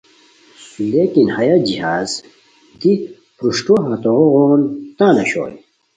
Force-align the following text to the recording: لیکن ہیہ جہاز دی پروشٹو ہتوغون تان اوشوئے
لیکن 0.91 1.25
ہیہ 1.35 1.57
جہاز 1.67 2.09
دی 2.79 2.91
پروشٹو 3.37 3.75
ہتوغون 3.89 4.61
تان 4.97 5.15
اوشوئے 5.21 5.55